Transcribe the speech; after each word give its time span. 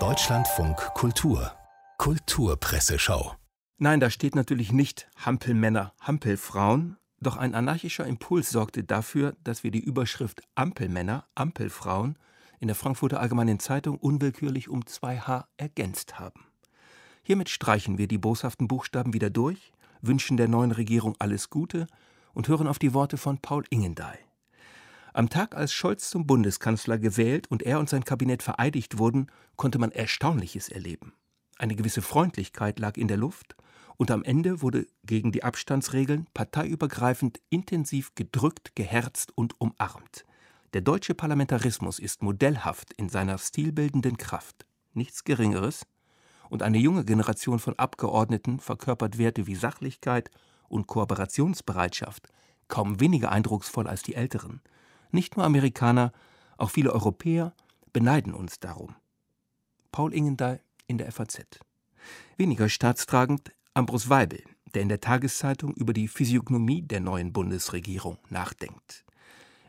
Deutschlandfunk 0.00 0.76
Kultur 0.94 1.52
Kulturpresseschau 1.98 3.36
Nein, 3.78 4.00
da 4.00 4.10
steht 4.10 4.34
natürlich 4.34 4.72
nicht 4.72 5.06
Hampelmänner, 5.14 5.92
Hampelfrauen, 6.00 6.96
doch 7.20 7.36
ein 7.36 7.54
anarchischer 7.54 8.04
Impuls 8.04 8.50
sorgte 8.50 8.82
dafür, 8.82 9.36
dass 9.44 9.62
wir 9.62 9.70
die 9.70 9.78
Überschrift 9.78 10.42
Ampelmänner, 10.56 11.24
Ampelfrauen 11.36 12.18
in 12.58 12.66
der 12.66 12.74
Frankfurter 12.74 13.20
Allgemeinen 13.20 13.60
Zeitung 13.60 13.96
unwillkürlich 13.98 14.68
um 14.68 14.80
2H 14.80 15.44
ergänzt 15.56 16.18
haben. 16.18 16.46
Hiermit 17.22 17.48
streichen 17.48 17.96
wir 17.96 18.08
die 18.08 18.18
boshaften 18.18 18.66
Buchstaben 18.66 19.12
wieder 19.14 19.30
durch, 19.30 19.72
wünschen 20.02 20.36
der 20.36 20.48
neuen 20.48 20.72
Regierung 20.72 21.14
alles 21.20 21.48
Gute 21.48 21.86
und 22.32 22.48
hören 22.48 22.66
auf 22.66 22.80
die 22.80 22.92
Worte 22.92 23.18
von 23.18 23.38
Paul 23.38 23.62
Ingendey. 23.70 24.18
Am 25.16 25.28
Tag, 25.28 25.54
als 25.54 25.72
Scholz 25.72 26.10
zum 26.10 26.26
Bundeskanzler 26.26 26.98
gewählt 26.98 27.48
und 27.48 27.62
er 27.62 27.78
und 27.78 27.88
sein 27.88 28.04
Kabinett 28.04 28.42
vereidigt 28.42 28.98
wurden, 28.98 29.28
konnte 29.54 29.78
man 29.78 29.92
Erstaunliches 29.92 30.68
erleben. 30.68 31.12
Eine 31.56 31.76
gewisse 31.76 32.02
Freundlichkeit 32.02 32.80
lag 32.80 32.96
in 32.96 33.06
der 33.06 33.16
Luft, 33.16 33.54
und 33.96 34.10
am 34.10 34.24
Ende 34.24 34.60
wurde 34.60 34.88
gegen 35.04 35.30
die 35.30 35.44
Abstandsregeln 35.44 36.26
parteiübergreifend 36.34 37.40
intensiv 37.48 38.16
gedrückt, 38.16 38.74
geherzt 38.74 39.30
und 39.36 39.54
umarmt. 39.60 40.24
Der 40.72 40.80
deutsche 40.80 41.14
Parlamentarismus 41.14 42.00
ist 42.00 42.24
modellhaft 42.24 42.92
in 42.94 43.08
seiner 43.08 43.38
stilbildenden 43.38 44.16
Kraft. 44.16 44.66
Nichts 44.94 45.22
Geringeres. 45.22 45.86
Und 46.50 46.64
eine 46.64 46.78
junge 46.78 47.04
Generation 47.04 47.60
von 47.60 47.78
Abgeordneten 47.78 48.58
verkörpert 48.58 49.16
Werte 49.16 49.46
wie 49.46 49.54
Sachlichkeit 49.54 50.32
und 50.66 50.88
Kooperationsbereitschaft, 50.88 52.26
kaum 52.66 52.98
weniger 52.98 53.30
eindrucksvoll 53.30 53.86
als 53.86 54.02
die 54.02 54.16
älteren. 54.16 54.60
Nicht 55.14 55.36
nur 55.36 55.46
Amerikaner, 55.46 56.12
auch 56.58 56.72
viele 56.72 56.92
Europäer 56.92 57.54
beneiden 57.92 58.34
uns 58.34 58.58
darum. 58.58 58.96
Paul 59.92 60.12
Ingendey 60.12 60.56
in 60.88 60.98
der 60.98 61.12
FAZ. 61.12 61.60
Weniger 62.36 62.68
staatstragend 62.68 63.52
Ambros 63.74 64.08
Weibel, 64.08 64.42
der 64.74 64.82
in 64.82 64.88
der 64.88 64.98
Tageszeitung 64.98 65.72
über 65.74 65.92
die 65.92 66.08
Physiognomie 66.08 66.82
der 66.82 66.98
neuen 66.98 67.32
Bundesregierung 67.32 68.18
nachdenkt. 68.28 69.04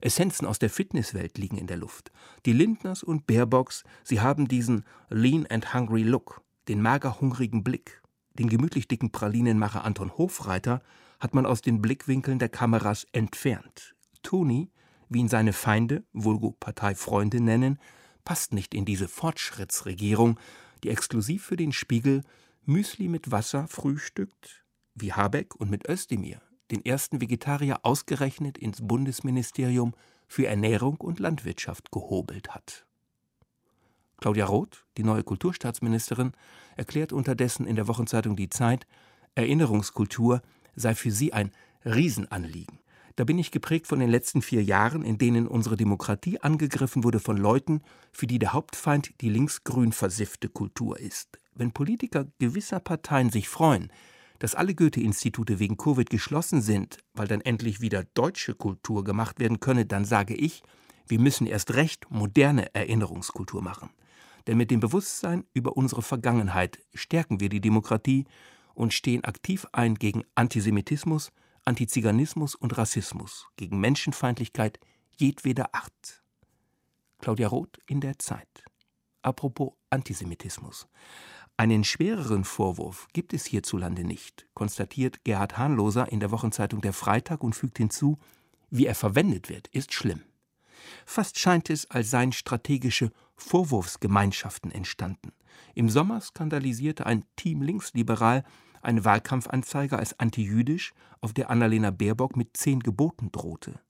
Essenzen 0.00 0.46
aus 0.46 0.58
der 0.58 0.70
Fitnesswelt 0.70 1.36
liegen 1.36 1.58
in 1.58 1.66
der 1.66 1.76
Luft. 1.76 2.10
Die 2.46 2.54
Lindners 2.54 3.02
und 3.02 3.26
Baerbocks, 3.26 3.84
sie 4.02 4.22
haben 4.22 4.48
diesen 4.48 4.82
lean 5.10 5.46
and 5.50 5.74
hungry 5.74 6.04
Look, 6.04 6.40
den 6.68 6.80
magerhungrigen 6.80 7.62
Blick. 7.62 8.00
Den 8.38 8.48
gemütlich 8.48 8.88
dicken 8.88 9.12
Pralinenmacher 9.12 9.84
Anton 9.84 10.16
Hofreiter 10.16 10.80
hat 11.20 11.34
man 11.34 11.44
aus 11.44 11.60
den 11.60 11.82
Blickwinkeln 11.82 12.38
der 12.38 12.48
Kameras 12.48 13.06
entfernt. 13.12 13.94
Toni 14.22 14.70
wie 15.08 15.20
ihn 15.20 15.28
seine 15.28 15.52
Feinde, 15.52 16.04
vulgo 16.12 16.52
Parteifreunde 16.52 17.40
nennen, 17.40 17.78
passt 18.24 18.52
nicht 18.52 18.74
in 18.74 18.84
diese 18.84 19.08
Fortschrittsregierung, 19.08 20.38
die 20.82 20.90
exklusiv 20.90 21.44
für 21.44 21.56
den 21.56 21.72
Spiegel 21.72 22.22
Müsli 22.64 23.08
mit 23.08 23.30
Wasser 23.30 23.68
frühstückt, 23.68 24.64
wie 24.94 25.12
Habeck 25.12 25.54
und 25.54 25.70
mit 25.70 25.88
Özdemir, 25.88 26.40
den 26.70 26.84
ersten 26.84 27.20
Vegetarier 27.20 27.80
ausgerechnet 27.82 28.56
ins 28.56 28.86
Bundesministerium 28.86 29.94
für 30.26 30.46
Ernährung 30.46 30.96
und 30.96 31.20
Landwirtschaft 31.20 31.90
gehobelt 31.90 32.54
hat. 32.54 32.86
Claudia 34.18 34.46
Roth, 34.46 34.86
die 34.96 35.02
neue 35.02 35.22
Kulturstaatsministerin, 35.22 36.32
erklärt 36.76 37.12
unterdessen 37.12 37.66
in 37.66 37.76
der 37.76 37.88
Wochenzeitung 37.88 38.36
Die 38.36 38.48
Zeit, 38.48 38.86
Erinnerungskultur 39.34 40.40
sei 40.74 40.94
für 40.94 41.10
sie 41.10 41.32
ein 41.32 41.52
Riesenanliegen. 41.84 42.78
Da 43.16 43.22
bin 43.22 43.38
ich 43.38 43.52
geprägt 43.52 43.86
von 43.86 44.00
den 44.00 44.10
letzten 44.10 44.42
vier 44.42 44.64
Jahren, 44.64 45.04
in 45.04 45.18
denen 45.18 45.46
unsere 45.46 45.76
Demokratie 45.76 46.40
angegriffen 46.40 47.04
wurde 47.04 47.20
von 47.20 47.36
Leuten, 47.36 47.82
für 48.12 48.26
die 48.26 48.40
der 48.40 48.52
Hauptfeind 48.52 49.20
die 49.20 49.28
linksgrün 49.28 49.92
versiffte 49.92 50.48
Kultur 50.48 50.98
ist. 50.98 51.38
Wenn 51.54 51.70
Politiker 51.70 52.26
gewisser 52.40 52.80
Parteien 52.80 53.30
sich 53.30 53.48
freuen, 53.48 53.92
dass 54.40 54.56
alle 54.56 54.74
Goethe-Institute 54.74 55.60
wegen 55.60 55.76
Covid 55.76 56.10
geschlossen 56.10 56.60
sind, 56.60 56.98
weil 57.14 57.28
dann 57.28 57.40
endlich 57.40 57.80
wieder 57.80 58.02
deutsche 58.14 58.54
Kultur 58.54 59.04
gemacht 59.04 59.38
werden 59.38 59.60
könne, 59.60 59.86
dann 59.86 60.04
sage 60.04 60.34
ich, 60.34 60.64
wir 61.06 61.20
müssen 61.20 61.46
erst 61.46 61.74
recht 61.74 62.06
moderne 62.10 62.74
Erinnerungskultur 62.74 63.62
machen. 63.62 63.90
Denn 64.48 64.56
mit 64.56 64.72
dem 64.72 64.80
Bewusstsein 64.80 65.44
über 65.54 65.76
unsere 65.76 66.02
Vergangenheit 66.02 66.80
stärken 66.92 67.38
wir 67.38 67.48
die 67.48 67.60
Demokratie 67.60 68.24
und 68.74 68.92
stehen 68.92 69.22
aktiv 69.22 69.66
ein 69.72 69.94
gegen 69.94 70.24
Antisemitismus, 70.34 71.30
Antiziganismus 71.66 72.54
und 72.54 72.76
Rassismus, 72.76 73.46
gegen 73.56 73.80
Menschenfeindlichkeit 73.80 74.78
jedweder 75.16 75.74
Art. 75.74 76.22
Claudia 77.18 77.48
Roth 77.48 77.78
in 77.86 78.00
der 78.02 78.18
Zeit. 78.18 78.64
Apropos 79.22 79.72
Antisemitismus. 79.88 80.86
Einen 81.56 81.84
schwereren 81.84 82.44
Vorwurf 82.44 83.08
gibt 83.14 83.32
es 83.32 83.46
hierzulande 83.46 84.04
nicht, 84.04 84.46
konstatiert 84.52 85.24
Gerhard 85.24 85.56
Hahnloser 85.56 86.12
in 86.12 86.20
der 86.20 86.32
Wochenzeitung 86.32 86.82
Der 86.82 86.92
Freitag 86.92 87.42
und 87.42 87.54
fügt 87.54 87.78
hinzu, 87.78 88.18
wie 88.68 88.86
er 88.86 88.94
verwendet 88.94 89.48
wird, 89.48 89.68
ist 89.68 89.94
schlimm. 89.94 90.20
Fast 91.06 91.38
scheint 91.38 91.70
es, 91.70 91.90
als 91.90 92.10
seien 92.10 92.32
strategische 92.32 93.10
Vorwurfsgemeinschaften 93.36 94.70
entstanden. 94.70 95.32
Im 95.74 95.88
Sommer 95.88 96.20
skandalisierte 96.20 97.06
ein 97.06 97.24
Team 97.36 97.62
Linksliberal 97.62 98.44
eine 98.84 99.04
Wahlkampfanzeige 99.04 99.98
als 99.98 100.18
antijüdisch, 100.18 100.92
auf 101.20 101.32
der 101.32 101.50
Annalena 101.50 101.90
Baerbock 101.90 102.36
mit 102.36 102.56
zehn 102.56 102.80
Geboten 102.80 103.30
drohte. 103.32 103.80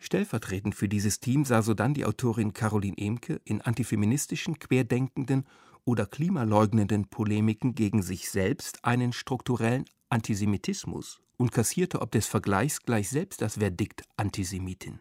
Stellvertretend 0.00 0.74
für 0.74 0.88
dieses 0.88 1.20
Team 1.20 1.44
sah 1.44 1.62
sodann 1.62 1.94
die 1.94 2.04
Autorin 2.04 2.52
Caroline 2.52 2.98
Emke 2.98 3.40
in 3.44 3.62
antifeministischen, 3.62 4.58
querdenkenden 4.58 5.46
oder 5.84 6.06
klimaleugnenden 6.06 7.06
Polemiken 7.08 7.74
gegen 7.74 8.02
sich 8.02 8.30
selbst 8.30 8.84
einen 8.84 9.12
strukturellen 9.12 9.84
Antisemitismus 10.10 11.20
und 11.36 11.52
kassierte 11.52 12.00
ob 12.00 12.10
des 12.10 12.26
Vergleichs 12.26 12.82
gleich 12.82 13.08
selbst 13.08 13.40
das 13.40 13.54
Verdikt 13.58 14.02
Antisemitin. 14.16 15.00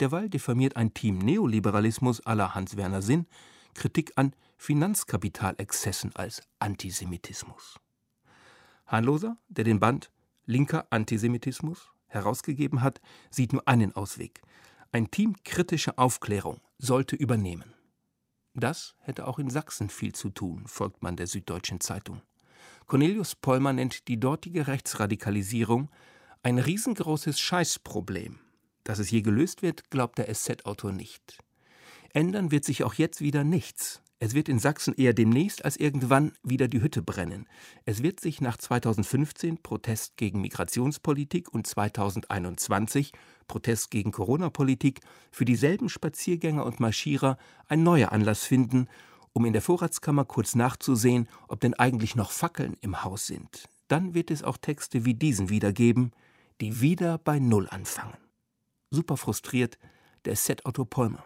Derweil 0.00 0.28
diffamiert 0.28 0.76
ein 0.76 0.94
Team 0.94 1.18
Neoliberalismus 1.18 2.24
aller 2.26 2.54
Hans-Werner 2.54 3.02
Sinn 3.02 3.26
Kritik 3.74 4.12
an 4.16 4.34
Finanzkapitalexzessen 4.56 6.14
als 6.14 6.42
Antisemitismus. 6.60 7.80
Hahnloser, 8.86 9.36
der 9.48 9.64
den 9.64 9.80
Band 9.80 10.10
Linker 10.46 10.86
Antisemitismus 10.90 11.90
herausgegeben 12.06 12.82
hat, 12.82 13.00
sieht 13.30 13.52
nur 13.52 13.66
einen 13.66 13.96
Ausweg. 13.96 14.42
Ein 14.92 15.10
Team 15.10 15.36
kritischer 15.44 15.98
Aufklärung 15.98 16.60
sollte 16.78 17.16
übernehmen. 17.16 17.74
Das 18.54 18.94
hätte 19.00 19.26
auch 19.26 19.38
in 19.38 19.50
Sachsen 19.50 19.88
viel 19.88 20.14
zu 20.14 20.30
tun, 20.30 20.64
folgt 20.66 21.02
man 21.02 21.16
der 21.16 21.26
Süddeutschen 21.26 21.80
Zeitung. 21.80 22.22
Cornelius 22.86 23.34
Pollmer 23.34 23.72
nennt 23.72 24.06
die 24.06 24.20
dortige 24.20 24.66
Rechtsradikalisierung 24.68 25.90
ein 26.42 26.58
riesengroßes 26.58 27.40
Scheißproblem. 27.40 28.38
Dass 28.84 28.98
es 28.98 29.10
je 29.10 29.22
gelöst 29.22 29.62
wird, 29.62 29.90
glaubt 29.90 30.18
der 30.18 30.32
SZ-Autor 30.32 30.92
nicht. 30.92 31.38
Ändern 32.12 32.50
wird 32.52 32.64
sich 32.64 32.84
auch 32.84 32.94
jetzt 32.94 33.22
wieder 33.22 33.42
nichts. 33.42 34.02
Es 34.20 34.34
wird 34.34 34.48
in 34.48 34.58
Sachsen 34.58 34.94
eher 34.94 35.12
demnächst 35.12 35.64
als 35.64 35.76
irgendwann 35.76 36.32
wieder 36.42 36.68
die 36.68 36.80
Hütte 36.80 37.02
brennen. 37.02 37.46
Es 37.84 38.02
wird 38.02 38.20
sich 38.20 38.40
nach 38.40 38.56
2015 38.56 39.62
Protest 39.62 40.16
gegen 40.16 40.40
Migrationspolitik 40.40 41.52
und 41.52 41.66
2021 41.66 43.12
Protest 43.48 43.90
gegen 43.90 44.12
Corona-Politik 44.12 45.00
für 45.30 45.44
dieselben 45.44 45.88
Spaziergänger 45.88 46.64
und 46.64 46.80
Marschierer 46.80 47.36
ein 47.66 47.82
neuer 47.82 48.12
Anlass 48.12 48.44
finden, 48.44 48.88
um 49.32 49.44
in 49.44 49.52
der 49.52 49.62
Vorratskammer 49.62 50.24
kurz 50.24 50.54
nachzusehen, 50.54 51.28
ob 51.48 51.60
denn 51.60 51.74
eigentlich 51.74 52.14
noch 52.14 52.30
Fackeln 52.30 52.76
im 52.80 53.04
Haus 53.04 53.26
sind. 53.26 53.68
Dann 53.88 54.14
wird 54.14 54.30
es 54.30 54.42
auch 54.44 54.56
Texte 54.56 55.04
wie 55.04 55.14
diesen 55.14 55.50
wiedergeben, 55.50 56.12
die 56.60 56.80
wieder 56.80 57.18
bei 57.18 57.38
Null 57.40 57.68
anfangen. 57.68 58.16
Super 58.90 59.16
frustriert 59.16 59.76
der 60.24 60.36
Set-Autor 60.36 60.88
Polmer. 60.88 61.24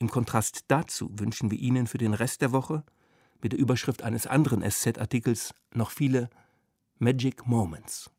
Im 0.00 0.10
Kontrast 0.10 0.64
dazu 0.68 1.10
wünschen 1.18 1.50
wir 1.50 1.58
Ihnen 1.58 1.86
für 1.86 1.98
den 1.98 2.14
Rest 2.14 2.40
der 2.40 2.52
Woche 2.52 2.84
mit 3.42 3.52
der 3.52 3.58
Überschrift 3.58 4.02
eines 4.02 4.26
anderen 4.26 4.68
SZ-Artikels 4.68 5.54
noch 5.74 5.90
viele 5.90 6.30
Magic 6.98 7.46
Moments. 7.46 8.10